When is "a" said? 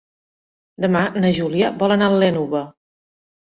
2.13-2.17